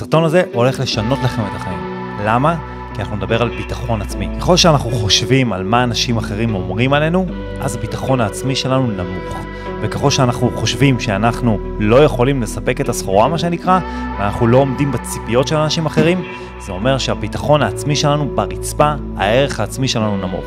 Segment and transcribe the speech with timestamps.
[0.00, 1.78] הסרטון הזה הולך לשנות לכם את החיים.
[2.24, 2.56] למה?
[2.94, 4.28] כי אנחנו נדבר על ביטחון עצמי.
[4.40, 7.26] ככל שאנחנו חושבים על מה אנשים אחרים אומרים עלינו,
[7.60, 9.36] אז הביטחון העצמי שלנו נמוך.
[9.80, 13.80] וככל שאנחנו חושבים שאנחנו לא יכולים לספק את הסחורה, מה שנקרא,
[14.18, 16.22] ואנחנו לא עומדים בציפיות של אנשים אחרים,
[16.60, 20.44] זה אומר שהביטחון העצמי שלנו ברצפה, הערך העצמי שלנו נמוך.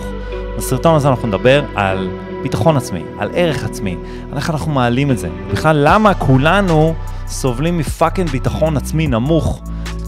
[0.58, 2.10] בסרטון הזה אנחנו נדבר על
[2.44, 3.98] ביטחון עצמי, על ערך עצמי,
[4.32, 5.30] על איך אנחנו מעלים את זה.
[5.52, 6.93] בכלל, למה כולנו
[7.28, 9.62] סובלים מפאקינג ביטחון עצמי נמוך,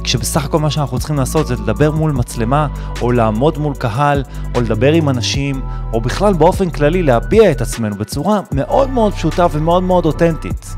[0.04, 2.68] כשבסך הכל מה שאנחנו צריכים לעשות זה לדבר מול מצלמה,
[3.02, 4.24] או לעמוד מול קהל,
[4.56, 5.62] או לדבר עם אנשים,
[5.94, 10.76] או בכלל באופן כללי להביע את עצמנו בצורה מאוד מאוד פשוטה ומאוד מאוד אותנטית.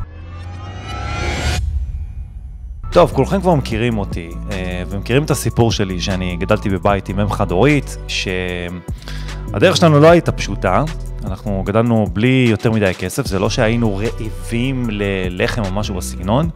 [2.91, 7.29] טוב, כולכם כבר מכירים אותי, אה, ומכירים את הסיפור שלי, שאני גדלתי בבית עם אם
[7.29, 10.83] חד-הורית, שהדרך שלנו לא הייתה פשוטה,
[11.27, 16.49] אנחנו גדלנו בלי יותר מדי כסף, זה לא שהיינו רעבים ללחם או משהו בסגנון,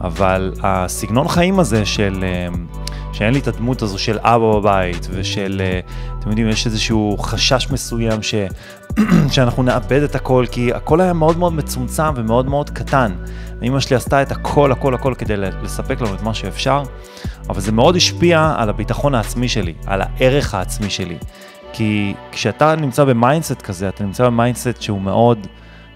[0.00, 2.48] אבל הסגנון חיים הזה של, אה,
[3.12, 5.80] שאין לי את הדמות הזו של אבא בבית, ושל, אה,
[6.18, 8.34] אתם יודעים, יש איזשהו חשש מסוים ש,
[9.32, 13.12] שאנחנו נאבד את הכל, כי הכל היה מאוד מאוד מצומצם ומאוד מאוד קטן.
[13.62, 16.82] אמא שלי עשתה את הכל, הכל, הכל כדי לספק לנו את מה שאפשר,
[17.48, 21.16] אבל זה מאוד השפיע על הביטחון העצמי שלי, על הערך העצמי שלי.
[21.72, 25.46] כי כשאתה נמצא ב mindset כזה, אתה נמצא ב mindset שהוא מאוד,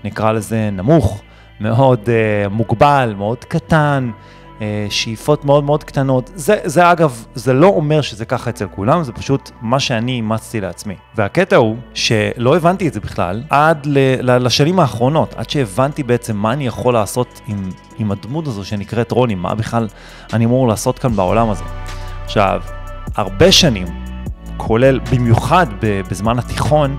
[0.05, 1.22] נקרא לזה, נמוך,
[1.61, 4.11] מאוד uh, מוגבל, מאוד קטן,
[4.58, 6.31] uh, שאיפות מאוד מאוד קטנות.
[6.34, 10.61] זה, זה אגב, זה לא אומר שזה ככה אצל כולם, זה פשוט מה שאני אימצתי
[10.61, 10.94] לעצמי.
[11.16, 16.36] והקטע הוא שלא הבנתי את זה בכלל עד ל, ל, לשנים האחרונות, עד שהבנתי בעצם
[16.36, 19.88] מה אני יכול לעשות עם, עם הדמות הזו שנקראת רוני, מה בכלל
[20.33, 21.64] אני אמור לעשות כאן בעולם הזה.
[22.25, 22.62] עכשיו,
[23.16, 24.03] הרבה שנים,
[24.56, 25.66] כולל במיוחד
[26.10, 26.98] בזמן התיכון,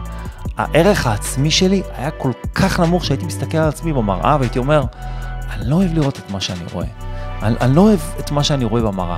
[0.57, 4.83] הערך העצמי שלי היה כל כך נמוך שהייתי מסתכל על עצמי במראה והייתי אומר,
[5.53, 6.87] אני לא אוהב לראות את מה שאני רואה.
[7.43, 9.17] אני, אני לא אוהב את מה שאני רואה במראה.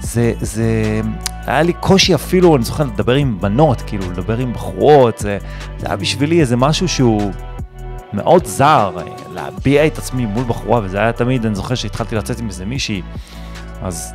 [0.00, 1.00] זה, זה,
[1.46, 5.38] היה לי קושי אפילו, אני זוכר, לדבר עם בנות, כאילו, לדבר עם בחורות, זה,
[5.78, 7.32] זה היה בשבילי איזה משהו שהוא
[8.12, 8.96] מאוד זר,
[9.34, 13.02] להביע את עצמי מול בחורה, וזה היה תמיד, אני זוכר שהתחלתי לצאת עם איזה מישהי,
[13.82, 14.12] אז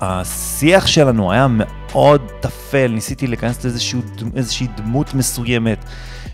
[0.00, 3.64] השיח שלנו היה מאוד טפל, ניסיתי להיכנס
[4.34, 5.84] לאיזושהי דמות מסוימת,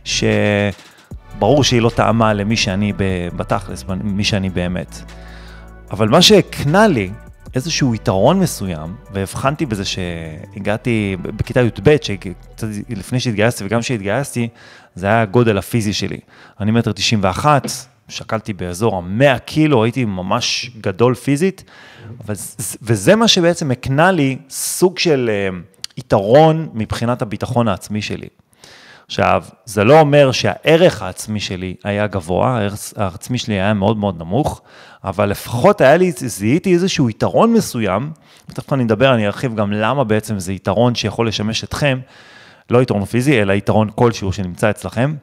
[0.04, 2.92] שברור שהיא לא טעמה למי שאני
[3.36, 5.02] בתכלס, מי שאני באמת.
[5.90, 7.10] אבל מה שהקנה לי
[7.54, 11.96] איזשהו יתרון מסוים, והבחנתי בזה שהגעתי בכיתה י"ב,
[12.88, 14.48] לפני שהתגייסתי וגם כשהתגייסתי,
[14.94, 16.18] זה היה הגודל הפיזי שלי.
[16.60, 17.66] אני מטר 91,
[18.08, 21.64] שקלתי באזור ה-100 קילו, הייתי ממש גדול פיזית,
[22.82, 28.28] וזה מה שבעצם הקנה לי סוג של uh, יתרון מבחינת הביטחון העצמי שלי.
[29.06, 34.18] עכשיו, זה לא אומר שהערך העצמי שלי היה גבוה, הערך העצמי שלי היה מאוד מאוד
[34.18, 34.62] נמוך,
[35.04, 38.12] אבל לפחות היה לי, זיהיתי איזשהו יתרון מסוים,
[38.48, 42.00] ותכף אני אדבר, אני ארחיב גם למה בעצם זה יתרון שיכול לשמש אתכם,
[42.70, 45.14] לא יתרון פיזי, אלא יתרון כלשהו שנמצא אצלכם.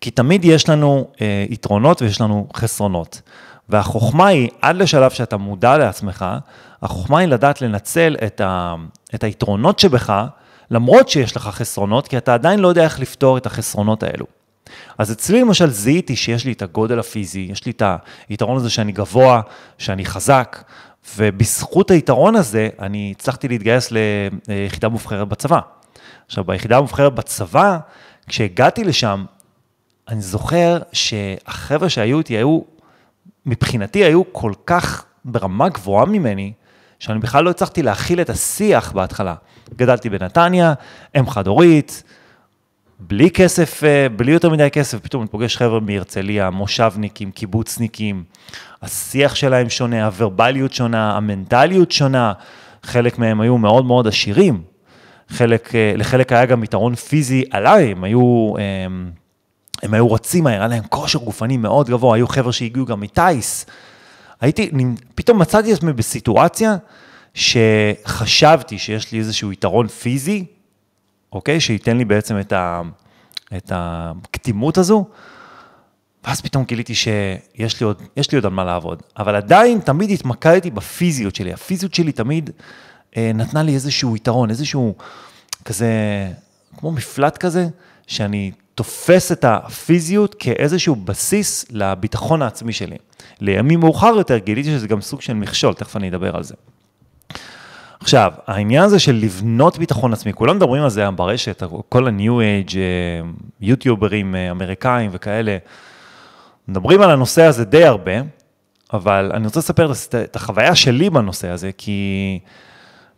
[0.00, 3.22] כי תמיד יש לנו אה, יתרונות ויש לנו חסרונות.
[3.68, 6.26] והחוכמה היא, עד לשלב שאתה מודע לעצמך,
[6.82, 8.74] החוכמה היא לדעת לנצל את, ה,
[9.14, 10.24] את היתרונות שבך,
[10.70, 14.26] למרות שיש לך חסרונות, כי אתה עדיין לא יודע איך לפתור את החסרונות האלו.
[14.98, 17.82] אז אצלי למשל זיהיתי שיש לי את הגודל הפיזי, יש לי את
[18.28, 19.40] היתרון הזה שאני גבוה,
[19.78, 20.64] שאני חזק,
[21.16, 23.92] ובזכות היתרון הזה אני הצלחתי להתגייס
[24.48, 25.60] ליחידה מובחרת בצבא.
[26.26, 27.78] עכשיו, ביחידה המובחרת בצבא,
[28.28, 29.24] כשהגעתי לשם,
[30.08, 32.60] אני זוכר שהחבר'ה שהיו איתי היו,
[33.48, 36.52] מבחינתי היו כל כך ברמה גבוהה ממני,
[36.98, 39.34] שאני בכלל לא הצלחתי להכיל את השיח בהתחלה.
[39.76, 40.74] גדלתי בנתניה,
[41.18, 42.02] אם חד-הורית,
[43.00, 48.24] בלי כסף, אה, בלי יותר מדי כסף, פתאום אני פוגש חבר'ה מהרצליה, מושבניקים, קיבוצניקים,
[48.82, 52.32] השיח שלהם שונה, הוורבליות שונה, המנטליות שונה,
[52.82, 54.62] חלק מהם היו מאוד מאוד עשירים,
[55.28, 59.18] חלק, אה, לחלק היה גם יתרון פיזי עליי, הם היו, הם, אה,
[59.82, 63.66] הם היו רצים היה להם כושר גופני מאוד גבוה, היו חבר'ה שהגיעו גם מטייס.
[64.40, 64.70] הייתי,
[65.14, 66.76] פתאום מצאתי את עצמי בסיטואציה
[67.34, 70.44] שחשבתי שיש לי איזשהו יתרון פיזי,
[71.32, 71.60] אוקיי?
[71.60, 72.82] שייתן לי בעצם את, ה,
[73.56, 75.04] את הקדימות הזו,
[76.24, 79.02] ואז פתאום גיליתי שיש לי, עוד, לי עוד על מה לעבוד.
[79.18, 81.52] אבל עדיין תמיד התמקדתי בפיזיות שלי.
[81.52, 82.50] הפיזיות שלי תמיד
[83.16, 84.94] אה, נתנה לי איזשהו יתרון, איזשהו
[85.64, 85.88] כזה,
[86.76, 87.68] כמו מפלט כזה,
[88.06, 92.96] שאני תופס את הפיזיות כאיזשהו בסיס לביטחון העצמי שלי.
[93.40, 96.54] לימים מאוחר יותר גיליתי שזה גם סוג של מכשול, תכף אני אדבר על זה.
[98.00, 102.76] עכשיו, העניין הזה של לבנות ביטחון עצמי, כולם מדברים על זה ברשת, כל ה-new age,
[102.76, 103.30] אה,
[103.60, 105.56] יוטיוברים אה, אמריקאים וכאלה,
[106.68, 108.12] מדברים על הנושא הזה די הרבה,
[108.92, 109.92] אבל אני רוצה לספר
[110.24, 112.38] את החוויה שלי בנושא הזה, כי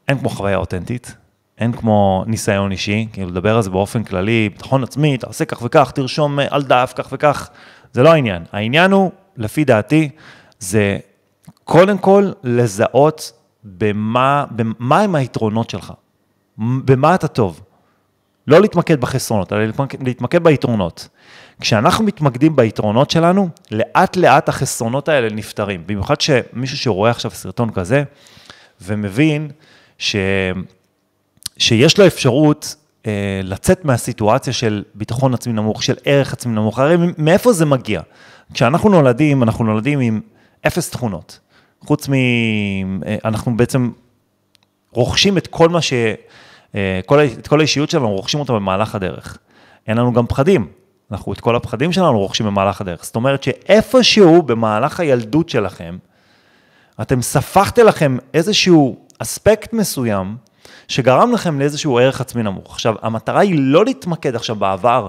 [0.08, 1.14] אין כמו חוויה אותנטית,
[1.60, 5.90] אין כמו ניסיון אישי, כאילו לדבר על זה באופן כללי, ביטחון עצמי, תעשה כך וכך,
[5.90, 7.50] תרשום על דף, כך וכך,
[7.92, 8.42] זה לא העניין.
[8.52, 10.08] העניין הוא, לפי דעתי,
[10.58, 10.98] זה
[11.64, 13.32] קודם כל לזהות
[13.64, 15.92] במה, במה הם היתרונות שלך,
[16.58, 17.60] במה אתה טוב.
[18.46, 19.62] לא להתמקד בחסרונות, אלא
[20.00, 21.08] להתמקד ביתרונות.
[21.60, 25.82] כשאנחנו מתמקדים ביתרונות שלנו, לאט לאט החסרונות האלה נפתרים.
[25.86, 28.02] במיוחד שמישהו שרואה עכשיו סרטון כזה,
[28.80, 29.50] ומבין
[29.98, 30.16] ש...
[31.60, 32.76] שיש לו אפשרות
[33.06, 38.00] אה, לצאת מהסיטואציה של ביטחון עצמי נמוך, של ערך עצמי נמוך, הרי מאיפה זה מגיע?
[38.54, 40.20] כשאנחנו נולדים, אנחנו נולדים עם
[40.66, 41.38] אפס תכונות.
[41.80, 42.14] חוץ מ...
[42.14, 43.90] אה, אנחנו בעצם
[44.92, 45.92] רוכשים את כל מה ש...
[46.74, 49.38] אה, כל, את כל האישיות שלנו, רוכשים אותה במהלך הדרך.
[49.86, 50.68] אין לנו גם פחדים.
[51.10, 53.04] אנחנו את כל הפחדים שלנו רוכשים במהלך הדרך.
[53.04, 55.98] זאת אומרת שאיפשהו במהלך הילדות שלכם,
[57.02, 60.36] אתם ספחתם לכם איזשהו אספקט מסוים,
[60.88, 62.72] שגרם לכם לאיזשהו ערך עצמי נמוך.
[62.72, 65.06] עכשיו, המטרה היא לא להתמקד עכשיו בעבר,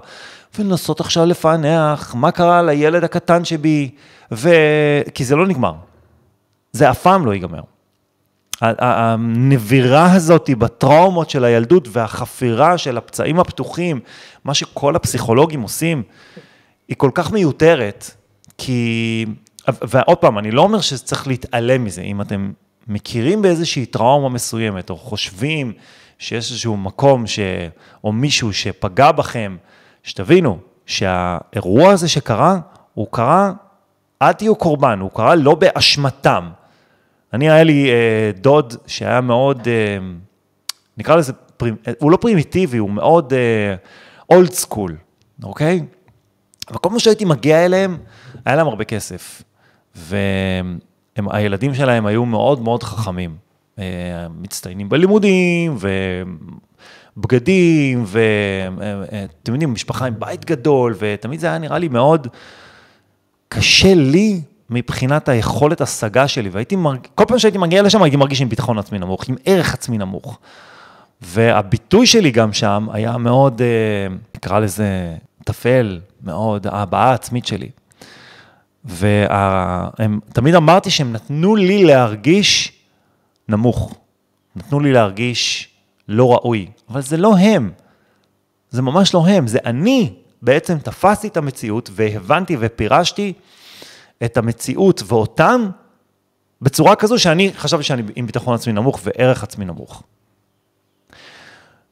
[0.60, 3.90] ולנסות עכשיו לפענח מה קרה לילד הקטן שבי,
[4.32, 4.50] ו...
[5.14, 5.74] כי זה לא נגמר.
[6.72, 7.62] זה אף פעם לא ייגמר.
[8.62, 14.00] הנבירה הזאת בטראומות של הילדות והחפירה של הפצעים הפתוחים,
[14.44, 16.04] מה שכל הפסיכולוגים עושים,
[16.88, 18.12] היא כל כך מיותרת,
[18.58, 19.26] כי...
[19.68, 22.02] ועוד פעם, אני לא אומר שצריך להתעלם מזה.
[22.02, 22.52] אם אתם
[22.92, 25.74] מכירים באיזושהי טראומה מסוימת, או חושבים
[26.20, 27.40] שיש איזשהו מקום ש...
[28.04, 29.58] או מישהו שפגע בכם,
[30.04, 32.60] שתבינו שהאירוע הזה שקרה,
[32.94, 33.52] הוא קרה,
[34.22, 36.50] אל תהיו קורבן, הוא קרה לא באשמתם.
[37.34, 39.98] אני, היה לי אה, דוד שהיה מאוד, אה,
[40.98, 43.34] נקרא לזה, פרימ, הוא לא פרימיטיבי, הוא מאוד
[44.30, 44.98] old אה, school,
[45.44, 45.86] אוקיי?
[46.72, 47.98] וכל מה שהייתי מגיע אליהם,
[48.46, 49.44] היה להם הרבה כסף.
[51.18, 53.36] והילדים שלהם היו מאוד מאוד חכמים.
[53.80, 55.78] אה, מצטיינים בלימודים,
[57.18, 62.28] ובגדים, ואתם אה, אה, יודעים, משפחה עם בית גדול, ותמיד זה היה נראה לי מאוד
[63.50, 68.42] קשה לי מבחינת היכולת השגה שלי, והייתי מרגיש, כל פעם שהייתי מגיע לשם הייתי מרגיש
[68.42, 70.40] עם ביטחון עצמי נמוך, עם ערך עצמי נמוך.
[71.22, 73.62] והביטוי שלי גם שם היה מאוד,
[74.36, 75.16] נקרא לזה,
[75.46, 77.70] טפל, מאוד, ההבעה העצמית שלי.
[78.86, 82.72] ותמיד אמרתי שהם נתנו לי להרגיש
[83.48, 83.96] נמוך,
[84.56, 85.70] נתנו לי להרגיש
[86.08, 87.72] לא ראוי, אבל זה לא הם,
[88.70, 93.34] זה ממש לא הם, זה אני בעצם תפסתי את המציאות והבנתי ופירשתי
[94.26, 95.70] את המציאות ואותם
[96.62, 100.04] בצורה כזו שאני חשבתי שאני עם ביטחון עצמי נמוך וערך עצמי נמוך.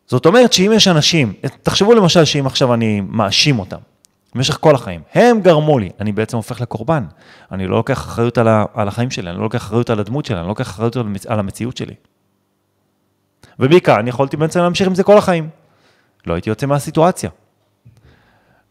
[0.08, 1.34] זאת אומרת שאם יש אנשים,
[1.64, 3.78] תחשבו למשל שאם עכשיו אני מאשים אותם,
[4.36, 7.06] במשך כל החיים, הם גרמו לי, אני בעצם הופך לקורבן.
[7.52, 10.26] אני לא לוקח אחריות על, ה, על החיים שלי, אני לא לוקח אחריות על הדמות
[10.26, 11.94] שלי, אני לא לוקח אחריות על, המצ, על המציאות שלי.
[13.60, 15.50] ובעיקר, אני יכולתי בעצם להמשיך עם זה כל החיים.
[16.28, 17.30] לא הייתי יוצא מהסיטואציה.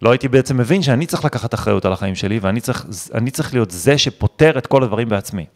[0.02, 2.86] לא הייתי בעצם מבין שאני צריך לקחת אחריות על החיים שלי, ואני צריך,
[3.32, 5.46] צריך להיות זה שפותר את כל הדברים בעצמי.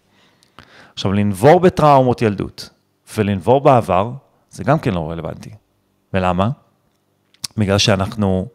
[0.94, 2.70] עכשיו, לנבור בטראומות ילדות
[3.16, 4.10] ולנבור בעבר,
[4.50, 5.50] זה גם כן לא רלוונטי.
[6.14, 6.50] ולמה?
[7.56, 8.46] בגלל שאנחנו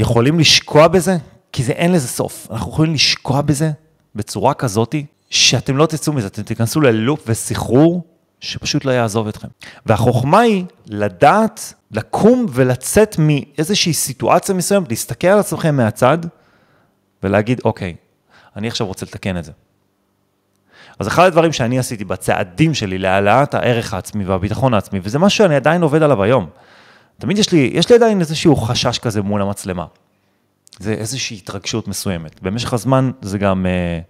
[0.00, 1.16] יכולים לשקוע בזה,
[1.52, 2.46] כי זה אין לזה סוף.
[2.50, 3.70] אנחנו יכולים לשקוע בזה
[4.14, 8.02] בצורה כזאתי, שאתם לא תצאו מזה, אתם תיכנסו ללופ וסחרור
[8.40, 9.48] שפשוט לא יעזוב אתכם.
[9.86, 16.18] והחוכמה היא לדעת, לקום ולצאת מאיזושהי סיטואציה מסוימת, להסתכל על עצמכם מהצד
[17.22, 17.96] ולהגיד, אוקיי,
[18.56, 19.52] אני עכשיו רוצה לתקן את זה.
[20.98, 25.56] אז אחד הדברים שאני עשיתי בצעדים שלי להעלאת הערך העצמי והביטחון העצמי, וזה משהו שאני
[25.56, 26.46] עדיין עובד עליו היום.
[27.20, 29.86] תמיד יש לי, יש לי עדיין איזשהו חשש כזה מול המצלמה.
[30.78, 32.42] זה איזושהי התרגשות מסוימת.
[32.42, 33.66] במשך הזמן זה גם...
[33.66, 34.00] אה,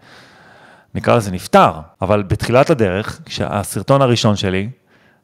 [0.94, 4.68] נקרא לזה נפטר, אבל בתחילת הדרך, כשהסרטון הראשון שלי,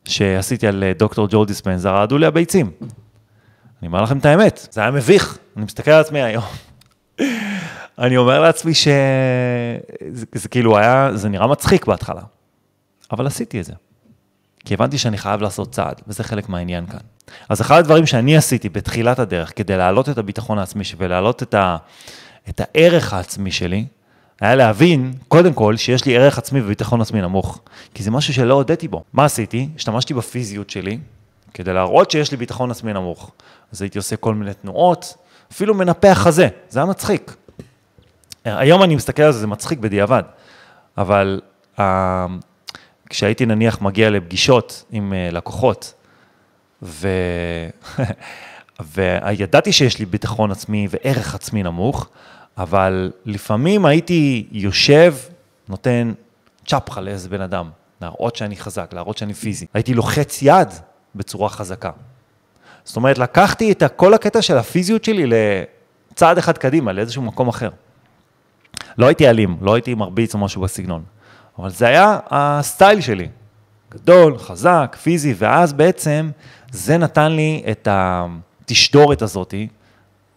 [0.05, 2.71] שעשיתי על אה, דוקטור ג'ו דיספנזר, רעדו לי הביצים.
[3.83, 6.45] אני אומר לכם את האמת, זה היה מביך, אני מסתכל על עצמי היום.
[7.99, 12.23] אני אומר לעצמי שזה זה כאילו היה, זה נראה מצחיק בהתחלה,
[13.13, 13.73] אבל עשיתי את זה.
[14.67, 16.99] כי הבנתי שאני חייב לעשות צעד, וזה חלק מהעניין כאן.
[17.49, 21.77] אז אחד הדברים שאני עשיתי בתחילת הדרך, כדי להעלות את הביטחון העצמי ולהעלות את, ה,
[22.49, 23.87] את הערך העצמי שלי,
[24.41, 27.61] היה להבין, קודם כל, שיש לי ערך עצמי וביטחון עצמי נמוך,
[27.95, 29.03] כי זה משהו שלא הודיתי בו.
[29.13, 29.69] מה עשיתי?
[29.77, 30.99] השתמשתי בפיזיות שלי,
[31.55, 33.31] כדי להראות שיש לי ביטחון עצמי נמוך.
[33.73, 35.15] אז הייתי עושה כל מיני תנועות,
[35.53, 37.37] אפילו מנפח חזה, זה היה מצחיק.
[38.45, 40.23] היום אני מסתכל על זה, זה מצחיק בדיעבד,
[40.99, 41.41] אבל
[41.77, 41.81] uh,
[43.11, 45.95] כשהייתי נניח מגיע לפגישות עם uh, לקוחות,
[46.83, 47.09] ו...
[48.95, 52.09] וידעתי שיש לי ביטחון עצמי וערך עצמי נמוך,
[52.59, 55.15] אבל לפעמים הייתי יושב
[55.69, 56.13] נותן
[56.67, 57.71] צ'פחה לאיזה בן אדם,
[58.03, 59.67] להראות שאני חזק, להראות שאני פיזי.
[59.75, 60.69] הייתי לוחץ יד
[61.15, 61.91] בצורה חזקה.
[62.85, 65.25] זאת אומרת, לקחתי את כל הקטע של הפיזיות שלי
[66.13, 67.71] לצעד אחד קדימה, לאיזשהו מקום אחר.
[68.99, 71.05] לא הייתי אלים, לא הייתי מרביץ או משהו בסגנון,
[71.59, 73.29] אבל זה היה הסטייל שלי.
[73.91, 76.31] גדול, חזק, פיזי, ואז בעצם
[76.71, 79.69] זה נתן לי את התשדורת הזאתי,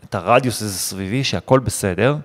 [0.05, 2.17] את הרדיוס הזה סביבי, שהכל בסדר.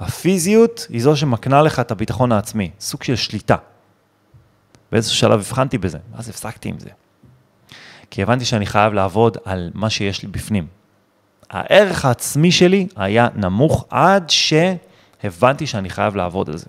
[0.00, 3.56] הפיזיות היא זו שמקנה לך את הביטחון העצמי, סוג של שליטה.
[4.92, 6.90] באיזשהו שלב הבחנתי בזה, ואז הפסקתי עם זה.
[8.10, 10.66] כי הבנתי שאני חייב לעבוד על מה שיש לי בפנים.
[11.50, 16.66] הערך העצמי שלי היה נמוך עד שהבנתי שאני חייב לעבוד על זה.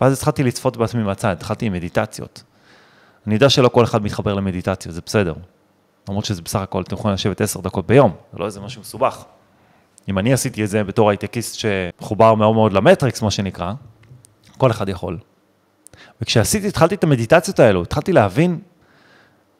[0.00, 2.42] ואז התחלתי לצפות בעצמי מהצד, התחלתי עם מדיטציות.
[3.26, 5.34] אני יודע שלא כל אחד מתחבר למדיטציות, זה בסדר.
[6.08, 9.24] למרות שזה בסך הכל, אתם יכולים לשבת עשר דקות ביום, זה לא איזה משהו מסובך.
[10.08, 13.72] אם אני עשיתי את זה בתור הייטקיסט שחובר מאוד מאוד למטריקס, מה שנקרא,
[14.58, 15.18] כל אחד יכול.
[16.20, 18.58] וכשעשיתי, התחלתי את המדיטציות האלו, התחלתי להבין,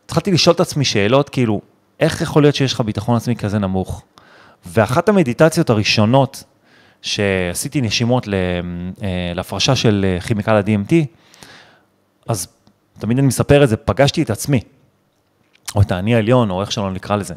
[0.07, 1.61] התחלתי לשאול את עצמי שאלות, כאילו,
[2.01, 4.05] איך יכול להיות שיש לך ביטחון עצמי כזה נמוך?
[4.67, 6.45] ואחת המדיטציות הראשונות
[7.07, 10.93] שעשיתי נשימות אה, להפרשה של אה, כימיקל ה-DMT,
[12.29, 12.49] אז
[12.99, 14.61] תמיד אני מספר את זה, פגשתי את עצמי,
[15.77, 17.35] או את האני העליון, או איך שלא נקרא לזה.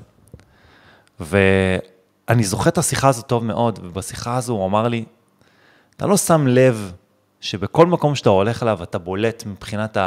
[1.19, 5.05] ואני זוכר את השיחה הזו טוב מאוד, ובשיחה הזו הוא אמר לי,
[5.95, 6.91] אתה לא שם לב
[7.41, 9.97] שבכל מקום שאתה הולך אליו אתה בולט מבחינת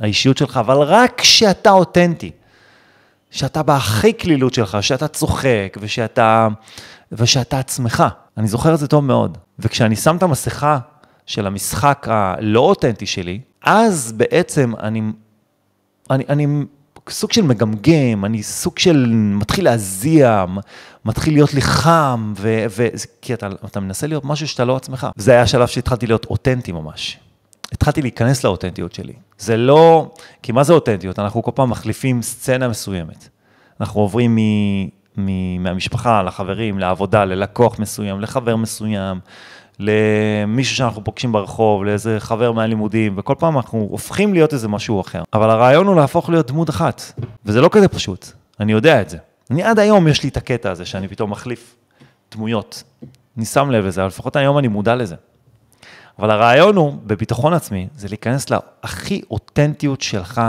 [0.00, 2.30] האישיות שלך, אבל רק כשאתה אותנטי,
[3.30, 6.48] שאתה בהכי קלילות שלך, שאתה צוחק ושאתה,
[7.12, 8.04] ושאתה עצמך.
[8.36, 9.38] אני זוכר את זה טוב מאוד.
[9.58, 10.78] וכשאני שם את המסכה
[11.26, 15.02] של המשחק הלא אותנטי שלי, אז בעצם אני,
[16.10, 16.46] אני, אני
[17.08, 20.44] סוג של מגמגם, אני סוג של מתחיל להזיע,
[21.04, 22.86] מתחיל להיות לי חם, ו, ו,
[23.22, 25.06] כי אתה, אתה מנסה להיות משהו שאתה לא עצמך.
[25.16, 27.18] זה היה השלב שהתחלתי להיות אותנטי ממש.
[27.72, 29.12] התחלתי להיכנס לאותנטיות שלי.
[29.38, 30.10] זה לא,
[30.42, 31.18] כי מה זה אותנטיות?
[31.18, 33.28] אנחנו כל פעם מחליפים סצנה מסוימת.
[33.80, 34.38] אנחנו עוברים
[35.60, 39.20] מהמשפחה לחברים, לעבודה, ללקוח מסוים, לחבר מסוים,
[39.78, 45.22] למישהו שאנחנו פוגשים ברחוב, לאיזה חבר מהלימודים, וכל פעם אנחנו הופכים להיות איזה משהו אחר.
[45.32, 47.02] אבל הרעיון הוא להפוך להיות דמות אחת,
[47.44, 48.26] וזה לא כזה פשוט,
[48.60, 49.18] אני יודע את זה.
[49.50, 51.76] אני עד היום יש לי את הקטע הזה שאני פתאום מחליף
[52.34, 52.82] דמויות.
[53.36, 55.14] אני שם לב לזה, אבל לפחות היום אני מודע לזה.
[56.18, 60.40] אבל הרעיון הוא, בביטחון עצמי, זה להיכנס להכי אותנטיות שלך,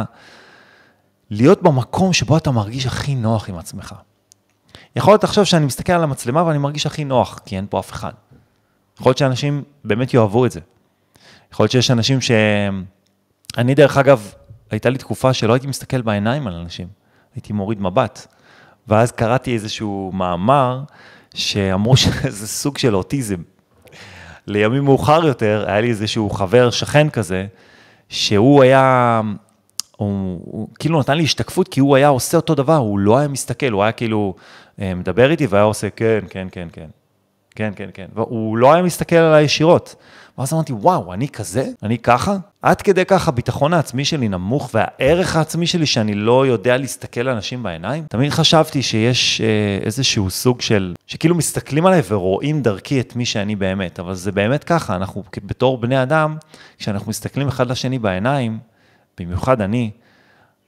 [1.30, 3.96] להיות במקום שבו אתה מרגיש הכי נוח עם עצמך.
[4.96, 7.92] יכול להיות עכשיו שאני מסתכל על המצלמה ואני מרגיש הכי נוח, כי אין פה אף
[7.92, 8.12] אחד.
[9.00, 10.60] יכול להיות שאנשים באמת יאהבו את זה.
[11.54, 12.32] יכול להיות שיש אנשים ש...
[13.58, 14.34] אני, דרך אגב,
[14.72, 16.88] הייתה לי תקופה שלא הייתי מסתכל בעיניים על אנשים,
[17.36, 18.28] הייתי מוריד מבט.
[18.88, 20.84] ואז קראתי איזשהו מאמר
[21.34, 23.42] שאמרו שזה סוג של אוטיזם.
[24.48, 27.46] לימים מאוחר יותר, היה לי איזשהו חבר, שכן כזה,
[28.10, 29.22] שהוא היה,
[29.98, 33.28] הוא, הוא כאילו נתן לי השתקפות, כי הוא היה עושה אותו דבר, הוא לא היה
[33.28, 34.36] מסתכל, הוא היה כאילו
[34.82, 36.88] מדבר איתי והיה עושה כן, כן, כן, כן.
[37.56, 38.06] כן, כן, כן.
[38.14, 39.96] והוא לא היה מסתכל עליי ישירות.
[40.38, 41.66] ואז אמרתי, וואו, אני כזה?
[41.84, 42.38] אני ככה?
[42.62, 47.64] עד כדי כך הביטחון העצמי שלי נמוך, והערך העצמי שלי שאני לא יודע להסתכל לאנשים
[47.64, 48.04] בעיניים?
[48.10, 53.56] תמיד חשבתי שיש אה, איזשהו סוג של, שכאילו מסתכלים עליי ורואים דרכי את מי שאני
[53.56, 56.38] באמת, אבל זה באמת ככה, אנחנו בתור בני אדם,
[56.78, 58.60] כשאנחנו מסתכלים אחד לשני בעיניים,
[59.20, 59.92] במיוחד אני,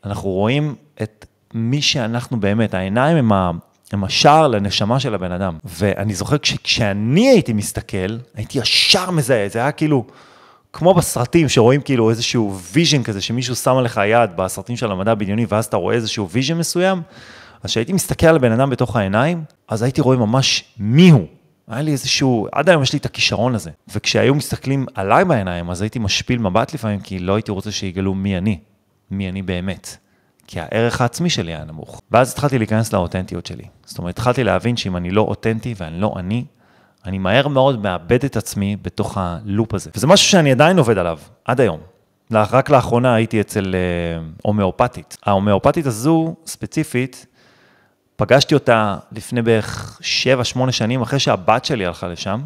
[0.05, 3.51] אנחנו רואים את מי שאנחנו באמת, העיניים הם ה...
[3.91, 5.57] הם השער לנשמה של הבן אדם.
[5.63, 10.05] ואני זוכר כשאני הייתי מסתכל, הייתי ישר מזהה, זה היה כאילו,
[10.73, 15.45] כמו בסרטים שרואים כאילו איזשהו vision כזה, שמישהו שם עליך יד בסרטים של המדע הבדיוני,
[15.49, 17.01] ואז אתה רואה איזשהו vision מסוים,
[17.63, 21.25] אז כשהייתי מסתכל על הבן אדם בתוך העיניים, אז הייתי רואה ממש מי הוא.
[21.67, 23.71] היה לי איזשהו, עד היום יש לי את הכישרון הזה.
[23.93, 28.37] וכשהיו מסתכלים עליי בעיניים, אז הייתי משפיל מבט לפעמים, כי לא הייתי רוצה שיגלו מי
[28.37, 28.59] אני,
[29.11, 29.97] מי אני באמת.
[30.47, 32.01] כי הערך העצמי שלי היה נמוך.
[32.11, 33.63] ואז התחלתי להיכנס לאותנטיות שלי.
[33.85, 36.45] זאת אומרת, התחלתי להבין שאם אני לא אותנטי ואני לא אני,
[37.05, 39.91] אני מהר מאוד מאבד את עצמי בתוך הלופ הזה.
[39.95, 41.79] וזה משהו שאני עדיין עובד עליו, עד היום.
[42.31, 45.17] רק לאחרונה הייתי אצל אה, הומאופתית.
[45.25, 47.25] ההומאופתית הזו, ספציפית,
[48.15, 49.99] פגשתי אותה לפני בערך
[50.67, 52.41] 7-8 שנים, אחרי שהבת שלי הלכה לשם.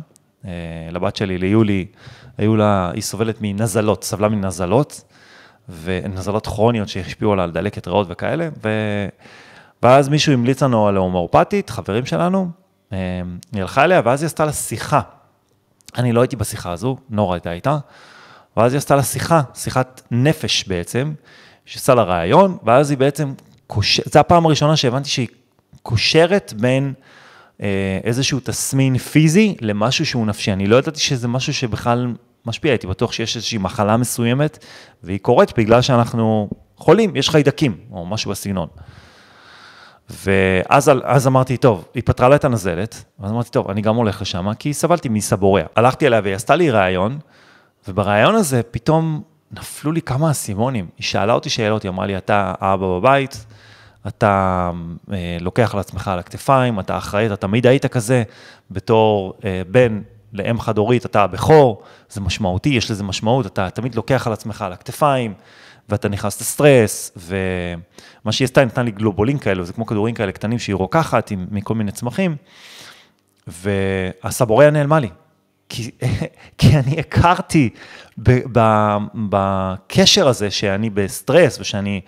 [0.46, 0.52] אה,
[0.92, 1.86] לבת שלי, ליולי,
[2.38, 5.04] היו לה, היא סובלת מנזלות, סבלה מנזלות.
[5.84, 8.70] ונזלות כרוניות שהשפיעו עליה על דלקת ריאות וכאלה, ו...
[9.84, 12.50] ואז מישהו המליץ לנו על הומאופתית, חברים שלנו,
[12.94, 13.22] אה,
[13.54, 15.02] היא הלכה אליה, ואז היא עשתה לה שיחה.
[15.98, 17.78] אני לא הייתי בשיחה הזו, נורה הייתה איתה,
[18.58, 21.14] ואז היא עשתה לה שיחה, שיחת נפש בעצם,
[21.66, 23.34] שעשה לה רעיון, ואז היא בעצם,
[23.68, 24.02] קוש...
[24.06, 25.28] זו הפעם הראשונה שהבנתי שהיא
[25.84, 26.94] קושרת בין
[27.62, 30.54] אה, איזשהו תסמין פיזי למשהו שהוא נפשי.
[30.54, 32.14] אני לא ידעתי שזה משהו שבכלל
[32.48, 34.66] משפיע, הייתי בטוח שיש איזושהי מחלה מסוימת,
[35.04, 38.68] והיא קורית בגלל שאנחנו חולים, יש חיידקים, או משהו בסגנון.
[40.10, 44.22] ואז אז אמרתי, טוב, היא פתרה לה את הנזלת, ואז אמרתי, טוב, אני גם הולך
[44.22, 45.66] לשם, כי סבלתי מסבוריה.
[45.76, 47.20] הלכתי אליה והיא עשתה לי ראיון,
[47.88, 50.88] ובראיון הזה פתאום נפלו לי כמה אסימונים.
[50.98, 53.46] היא שאלה אותי שאלות, היא אמרה לי, אתה אבא בבית,
[54.08, 54.72] אתה
[55.12, 58.24] אה, לוקח על עצמך על הכתפיים, אתה אחראי, אתה תמיד היית כזה,
[58.72, 60.02] בתור אה, בן
[60.34, 64.74] לאם חד-הורית, אתה הבכור, זה משמעותי, יש לזה משמעות, אתה תמיד לוקח על עצמך על
[64.74, 65.34] הכתפיים,
[65.90, 70.60] ואתה נכנס לסטרס, ומה שהיא עשתה, נתנה לי גלובולין כאלו, זה כמו כדורים כאלה קטנים
[70.60, 72.36] שהיא רוקחת עם, מכל מיני צמחים,
[73.48, 75.10] והסבוריה נעלמה לי.
[75.70, 75.92] כי,
[76.58, 77.70] כי אני הכרתי
[79.14, 82.02] בקשר הזה שאני בסטרס ושאני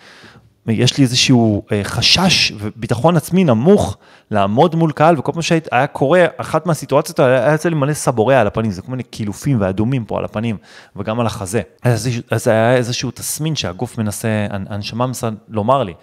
[0.67, 3.97] יש לי איזשהו אה, חשש וביטחון עצמי נמוך
[4.31, 8.41] לעמוד מול קהל, וכל פעם שהיה קורה, אחת מהסיטואציות האלה, היה יוצא לי מלא סבוריה
[8.41, 10.57] על הפנים, זה כל מיני קילופים ואדומים פה על הפנים,
[10.95, 11.61] וגם על החזה.
[11.83, 15.93] אז, אז היה איזשהו תסמין שהגוף מנסה, הנשמה מנסה לומר לי,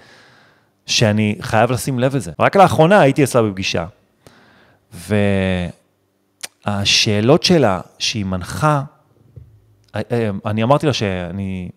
[0.87, 2.33] שאני חייב לשים לב לזה.
[2.41, 3.87] רק לאחרונה הייתי אצלה בפגישה,
[6.67, 8.83] והשאלות שלה, שהיא מנחה,
[9.95, 11.69] אה, אה, אני אמרתי לה שאני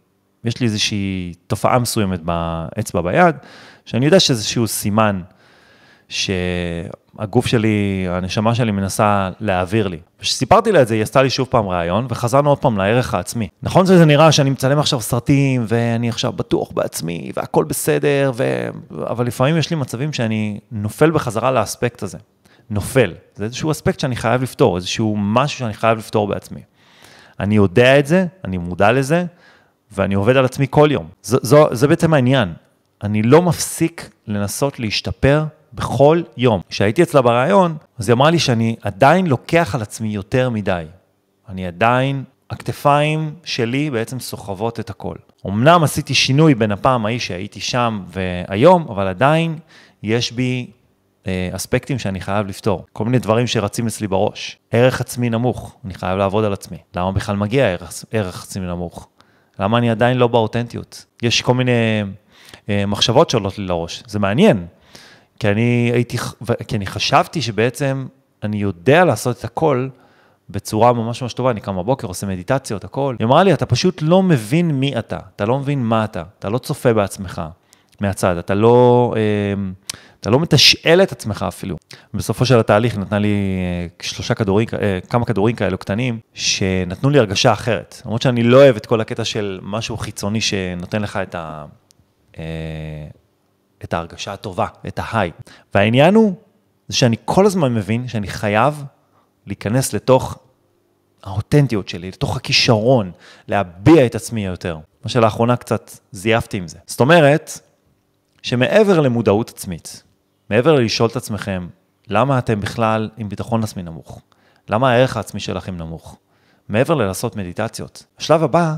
[0.46, 3.36] יש לי איזושהי תופעה מסוימת באצבע ביד,
[3.86, 5.22] שאני יודע שזה איזשהו סימן
[6.10, 9.98] שהגוף שלי, הנשמה שלי מנסה להעביר לי.
[10.19, 13.48] וכשסיפרתי לה את זה, היא עשתה לי שוב פעם ראיון, וחזרנו עוד פעם לערך העצמי.
[13.63, 18.69] נכון שזה נראה שאני מצלם עכשיו סרטים, ואני עכשיו בטוח בעצמי, והכל בסדר, ו...
[19.08, 22.17] אבל לפעמים יש לי מצבים שאני נופל בחזרה לאספקט הזה.
[22.69, 23.13] נופל.
[23.36, 26.62] זה איזשהו אספקט שאני חייב לפתור, איזשהו משהו שאני חייב לפתור בעצמי.
[27.39, 29.25] אני יודע את זה, אני מודע לזה,
[29.91, 31.08] ואני עובד על עצמי כל יום.
[31.24, 32.53] זו, זו, זה בעצם העניין.
[33.03, 35.43] אני לא מפסיק לנסות להשתפר
[35.74, 36.62] בכל יום.
[36.69, 40.86] כשהייתי אצלה בריאיון, אז היא אמרה לי שאני עדיין לוקח על עצמי יותר מדי.
[41.50, 45.15] אני עדיין, הכתפיים שלי בעצם סוחבות את הכל.
[45.48, 49.60] אמנם עשיתי שינוי בין הפעם ההיא שהייתי שם והיום, אבל עדיין
[50.03, 50.72] יש בי
[51.27, 52.85] אה, אספקטים שאני חייב לפתור.
[52.94, 54.57] כל מיני דברים שרצים אצלי בראש.
[54.72, 56.77] ערך עצמי נמוך, אני חייב לעבוד על עצמי.
[56.96, 59.07] למה בכלל מגיע ערך, ערך עצמי נמוך?
[59.59, 61.05] למה אני עדיין לא באותנטיות?
[61.24, 61.72] יש כל מיני
[62.69, 64.65] אה, מחשבות שעולות לי לראש, זה מעניין,
[65.39, 66.17] כי אני הייתי,
[66.67, 68.07] כי אני חשבתי שבעצם
[68.43, 69.89] אני יודע לעשות את הכל
[70.50, 73.15] בצורה ממש ממש טובה, אני קם בבוקר, עושה מדיטציות, הכל.
[73.19, 76.50] היא אמרה לי, אתה פשוט לא מבין מי אתה, אתה לא מבין מה אתה, אתה
[76.50, 77.41] לא צופה בעצמך
[78.01, 79.72] מהצד, אתה לא, אה,
[80.20, 81.77] אתה לא מתשאל את עצמך אפילו.
[82.14, 87.20] בסופו של התהליך נתנה לי אה, שלושה כדורים, אה, כמה כדורים כאלו קטנים, שנתנו לי
[87.20, 88.01] הרגשה אחרת.
[88.05, 91.66] למרות שאני לא אוהב את כל הקטע של משהו חיצוני שנותן לך את, ה,
[92.38, 92.44] אה,
[93.84, 95.32] את ההרגשה הטובה, את ההיי.
[95.74, 96.34] והעניין הוא,
[96.88, 98.84] זה שאני כל הזמן מבין שאני חייב
[99.48, 100.40] להיכנס לתוך
[101.24, 103.12] האותנטיות שלי, לתוך הכישרון,
[103.48, 104.77] להביע את עצמי יותר.
[105.03, 106.77] מה שלאחרונה קצת זייפתי עם זה.
[106.88, 107.60] זאת אומרת,
[108.42, 110.03] שמעבר למודעות עצמית,
[110.50, 111.68] מעבר ללשאול את עצמכם,
[112.07, 114.22] למה אתם בכלל עם ביטחון עצמי נמוך?
[114.70, 116.18] למה הערך העצמי שלכם נמוך?
[116.70, 118.05] מעבר ללעשות מדיטציות.
[118.18, 118.75] השלב הבא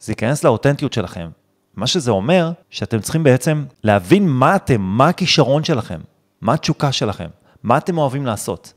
[0.00, 1.30] זה להיכנס לאותנטיות שלכם.
[1.76, 6.00] מה שזה אומר, שאתם צריכים בעצם להבין מה אתם, מה הכישרון שלכם,
[6.40, 7.28] מה התשוקה שלכם,
[7.62, 8.72] מה אתם אוהבים לעשות.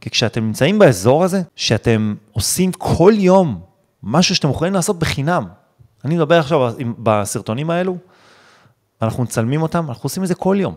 [0.00, 3.60] כי כשאתם נמצאים באזור הזה, שאתם עושים כל יום
[4.02, 5.44] משהו שאתם יכולים לעשות בחינם,
[6.04, 7.96] אני מדבר עכשיו בסרטונים האלו,
[9.02, 10.74] אנחנו מצלמים אותם, אנחנו עושים את זה כל יום.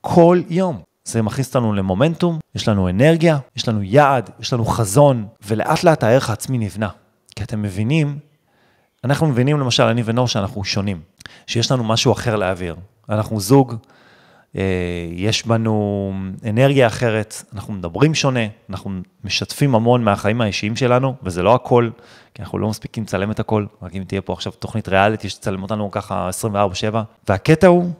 [0.00, 0.82] כל יום.
[1.04, 6.02] זה מכניס אותנו למומנטום, יש לנו אנרגיה, יש לנו יעד, יש לנו חזון, ולאט לאט
[6.02, 6.88] הערך העצמי נבנה.
[7.36, 8.18] כי אתם מבינים,
[9.04, 11.00] אנחנו מבינים למשל, אני ונור, שאנחנו שונים,
[11.46, 12.76] שיש לנו משהו אחר להעביר.
[13.08, 13.74] אנחנו זוג,
[14.56, 14.62] אה,
[15.10, 16.12] יש בנו
[16.48, 18.90] אנרגיה אחרת, אנחנו מדברים שונה, אנחנו
[19.24, 21.90] משתפים המון מהחיים האישיים שלנו, וזה לא הכל,
[22.34, 25.62] כי אנחנו לא מספיקים לצלם את הכל, רק אם תהיה פה עכשיו תוכנית ריאליטי שתצלם
[25.62, 27.02] אותנו ככה 24/7.
[27.28, 27.90] והקטע הוא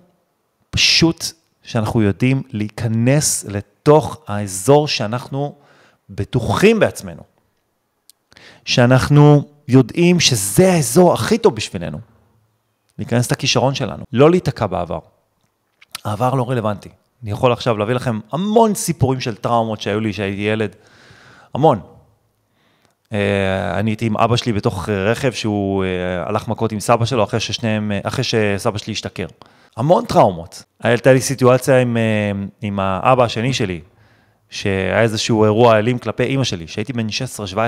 [0.71, 1.25] פשוט
[1.69, 5.55] שאנחנו יודעים להיכנס לתוך האזור שאנחנו
[6.11, 7.23] בטוחים בעצמנו,
[8.65, 11.99] שאנחנו יודעים שזה האזור הכי טוב בשבילנו,
[12.99, 14.99] להיכנס לכישרון שלנו, לא להיתקע בעבר.
[16.05, 16.89] העבר לא רלוונטי.
[17.23, 20.77] אני יכול עכשיו להביא לכם המון סיפורים של טראומות שהיו לי כשהייתי ילד,
[21.55, 21.81] המון.
[23.13, 25.89] אה, אני הייתי עם אבא שלי בתוך רכב שהוא אה,
[26.29, 29.27] הלך מכות עם סבא שלו אחרי ששניהם, אה, אחרי שסבא שלי השתכר.
[29.77, 30.63] המון טראומות.
[30.83, 31.97] הייתה לי סיטואציה עם,
[32.61, 33.81] עם האבא השני שלי,
[34.51, 37.11] שהיה איזשהו אירוע אלים כלפי אימא שלי, שהייתי בן 16-17,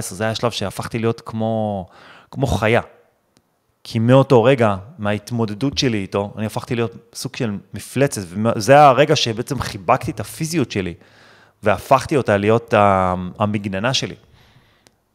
[0.01, 1.87] זה היה השלב שהפכתי להיות כמו,
[2.31, 2.81] כמו חיה.
[3.85, 9.61] כי מאותו רגע, מההתמודדות שלי איתו, אני הפכתי להיות סוג של מפלצת, וזה הרגע שבעצם
[9.61, 10.95] חיבקתי את הפיזיות שלי,
[11.63, 12.75] והפכתי אותה להיות
[13.39, 14.15] המגננה שלי.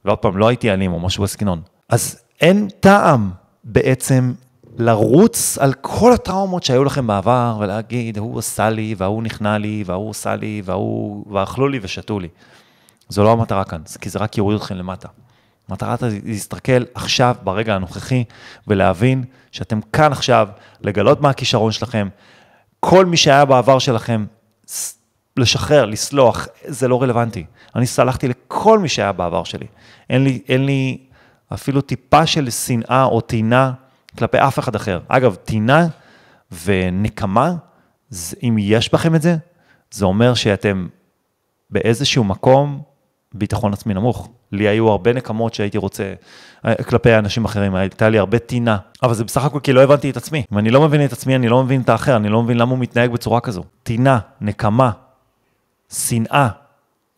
[0.05, 1.61] ועוד פעם, לא הייתי אלים או משהו בסגנון.
[1.89, 3.31] אז אין טעם
[3.63, 4.33] בעצם
[4.77, 10.11] לרוץ על כל הטראומות שהיו לכם בעבר, ולהגיד, ההוא עשה לי, וההוא נכנע לי, וההוא
[10.11, 12.27] עשה לי, וההוא, ואכלו לי ושתו לי.
[13.09, 15.07] זו לא המטרה כאן, כי זה רק יוריד אתכם למטה.
[15.69, 18.23] היא להסתכל עכשיו, ברגע הנוכחי,
[18.67, 20.47] ולהבין שאתם כאן עכשיו,
[20.81, 22.07] לגלות מה הכישרון שלכם.
[22.79, 24.25] כל מי שהיה בעבר שלכם,
[25.37, 27.45] לשחרר, לסלוח, זה לא רלוונטי.
[27.75, 29.67] אני סלחתי לכל מי שהיה בעבר שלי.
[30.09, 30.97] אין לי, אין לי
[31.53, 33.71] אפילו טיפה של שנאה או טינה
[34.17, 34.99] כלפי אף אחד אחר.
[35.07, 35.87] אגב, טינה
[36.65, 37.53] ונקמה,
[38.43, 39.35] אם יש בכם את זה,
[39.91, 40.87] זה אומר שאתם
[41.69, 42.81] באיזשהו מקום
[43.33, 44.29] ביטחון עצמי נמוך.
[44.51, 46.13] לי היו הרבה נקמות שהייתי רוצה
[46.65, 50.09] אה, כלפי אנשים אחרים, הייתה לי הרבה טינה, אבל זה בסך הכל כי לא הבנתי
[50.09, 50.43] את עצמי.
[50.53, 52.71] אם אני לא מבין את עצמי, אני לא מבין את האחר, אני לא מבין למה
[52.71, 53.63] הוא מתנהג בצורה כזו.
[53.83, 54.91] טינה, נקמה,
[55.91, 56.49] שנאה,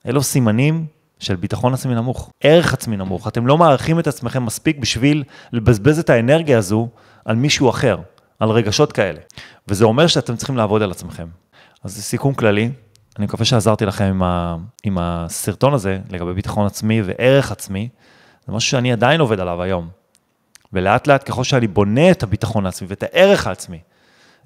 [0.07, 0.85] אלו סימנים
[1.19, 3.27] של ביטחון עצמי נמוך, ערך עצמי נמוך.
[3.27, 6.87] אתם לא מעריכים את עצמכם מספיק בשביל לבזבז את האנרגיה הזו
[7.25, 7.97] על מישהו אחר,
[8.39, 9.19] על רגשות כאלה.
[9.67, 11.27] וזה אומר שאתם צריכים לעבוד על עצמכם.
[11.83, 12.71] אז זה סיכום כללי,
[13.17, 17.89] אני מקווה שעזרתי לכם עם, ה, עם הסרטון הזה לגבי ביטחון עצמי וערך עצמי.
[18.47, 19.89] זה משהו שאני עדיין עובד עליו היום.
[20.73, 23.79] ולאט לאט ככל שאני בונה את הביטחון העצמי ואת הערך העצמי,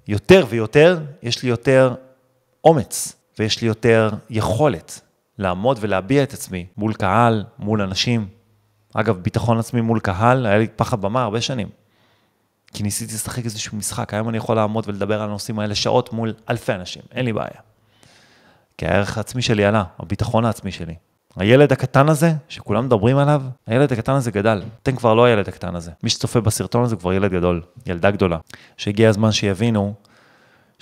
[0.08, 1.96] יותר ויותר, יש לי יותר
[2.64, 5.02] אומץ ויש לי יותר יכולת
[5.38, 8.28] לעמוד ולהביע את עצמי מול קהל, מול אנשים.
[8.94, 11.68] אגב, ביטחון עצמי מול קהל, היה לי פחד במה הרבה שנים.
[12.74, 16.34] כי ניסיתי לשחק איזשהו משחק, היום אני יכול לעמוד ולדבר על הנושאים האלה שעות מול
[16.50, 17.62] אלפי אנשים, אין לי בעיה.
[18.78, 20.96] כי הערך העצמי שלי עלה, הביטחון העצמי שלי.
[21.36, 24.62] הילד הקטן הזה, שכולם מדברים עליו, הילד הקטן הזה גדל.
[24.84, 25.92] אתם כבר לא הילד הקטן הזה.
[26.04, 28.38] מי שצופה בסרטון הזה כבר ילד גדול, ילדה גדולה.
[28.78, 29.94] שהגיע הזמן שיבינו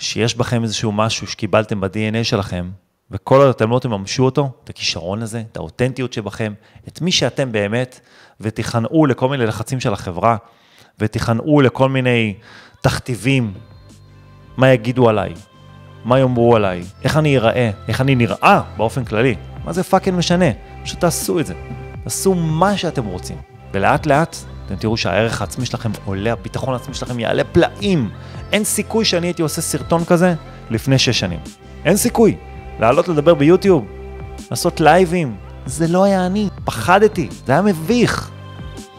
[0.00, 2.70] שיש בכם איזשהו משהו שקיבלתם ב-DNA שלכם,
[3.10, 6.52] וכל עוד אתם לא תממשו אותו, את הכישרון הזה, את האותנטיות שבכם,
[6.88, 8.00] את מי שאתם באמת,
[8.40, 10.36] ותיכנעו לכל מיני לחצים של החברה,
[10.98, 12.34] ותיכנעו לכל מיני
[12.82, 13.54] תכתיבים,
[14.56, 15.34] מה יגידו עליי,
[16.04, 19.34] מה יאמרו עליי, איך אני אראה, איך אני נראה באופן כללי.
[19.64, 20.46] מה זה fucking משנה?
[20.84, 21.54] פשוט תעשו את זה.
[22.04, 23.36] תעשו מה שאתם רוצים.
[23.72, 24.36] ולאט לאט
[24.70, 28.10] אתם תראו שהערך העצמי שלכם עולה, הביטחון העצמי שלכם יעלה פלאים.
[28.52, 30.34] אין סיכוי שאני הייתי עושה סרטון כזה
[30.70, 31.38] לפני שש שנים.
[31.84, 32.36] אין סיכוי.
[32.80, 33.86] לעלות לדבר ביוטיוב,
[34.50, 36.48] לעשות לייבים, זה לא היה אני.
[36.64, 38.30] פחדתי, זה היה מביך.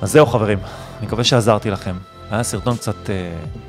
[0.01, 0.59] אז זהו חברים,
[0.99, 1.95] אני מקווה שעזרתי לכם.
[2.31, 3.15] היה סרטון קצת, אה,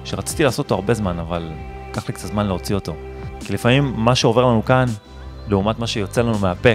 [0.05, 1.51] שרציתי לעשות אותו הרבה זמן, אבל
[1.91, 2.95] לקח לי קצת זמן להוציא אותו.
[3.41, 4.87] כי לפעמים מה שעובר לנו כאן,
[5.49, 6.71] לעומת מה שיוצא לנו מהפה,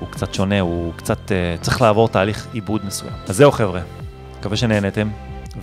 [0.00, 3.12] הוא קצת שונה, הוא קצת uh, צריך לעבור תהליך עיבוד מסוים.
[3.28, 3.80] אז זהו חבר'ה,
[4.46, 5.08] מקווה שנהנתם,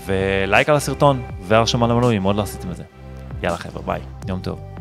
[0.05, 2.83] ולייק על הסרטון והרשמה למנוי אם עוד לא עשיתם את זה.
[3.43, 4.72] יאללה חבר'ה, ביי, יום טוב.